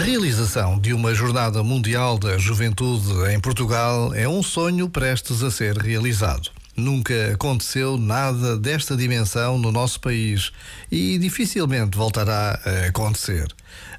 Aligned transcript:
realização 0.00 0.78
de 0.78 0.94
uma 0.94 1.14
Jornada 1.14 1.62
Mundial 1.62 2.18
da 2.18 2.38
Juventude 2.38 3.30
em 3.30 3.38
Portugal 3.38 4.14
é 4.14 4.26
um 4.26 4.42
sonho 4.42 4.88
prestes 4.88 5.42
a 5.42 5.50
ser 5.50 5.76
realizado. 5.76 6.50
Nunca 6.74 7.34
aconteceu 7.34 7.98
nada 7.98 8.56
desta 8.56 8.96
dimensão 8.96 9.58
no 9.58 9.70
nosso 9.70 10.00
país 10.00 10.50
e 10.90 11.18
dificilmente 11.18 11.96
voltará 11.96 12.58
a 12.64 12.86
acontecer. 12.86 13.48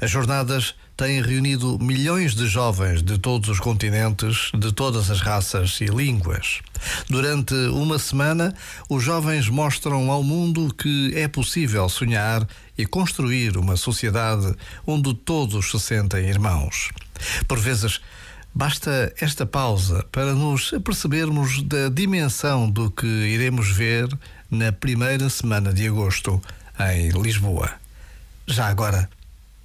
As 0.00 0.10
jornadas 0.10 0.74
têm 0.96 1.22
reunido 1.22 1.78
milhões 1.78 2.34
de 2.34 2.46
jovens 2.46 3.02
de 3.02 3.18
todos 3.18 3.48
os 3.48 3.60
continentes, 3.60 4.50
de 4.54 4.72
todas 4.72 5.10
as 5.10 5.20
raças 5.20 5.80
e 5.80 5.86
línguas. 5.86 6.60
Durante 7.08 7.54
uma 7.54 7.98
semana, 7.98 8.54
os 8.88 9.02
jovens 9.02 9.48
mostram 9.48 10.10
ao 10.10 10.22
mundo 10.22 10.72
que 10.74 11.12
é 11.14 11.28
possível 11.28 11.88
sonhar 11.88 12.46
e 12.76 12.86
construir 12.86 13.56
uma 13.56 13.76
sociedade 13.76 14.54
onde 14.86 15.14
todos 15.14 15.70
se 15.70 15.80
sentem 15.80 16.28
irmãos. 16.28 16.90
Por 17.46 17.58
vezes, 17.58 18.00
Basta 18.54 19.10
esta 19.18 19.46
pausa 19.46 20.04
para 20.12 20.34
nos 20.34 20.74
apercebermos 20.74 21.62
da 21.62 21.88
dimensão 21.88 22.68
do 22.68 22.90
que 22.90 23.06
iremos 23.06 23.70
ver 23.70 24.06
na 24.50 24.70
primeira 24.70 25.30
semana 25.30 25.72
de 25.72 25.88
agosto 25.88 26.38
em 26.78 27.08
Lisboa. 27.08 27.72
Já 28.46 28.66
agora, 28.66 29.08